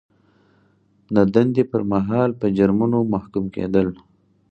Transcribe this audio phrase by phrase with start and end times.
[1.15, 3.87] د دندې پر مهال په جرمونو محکوم کیدل.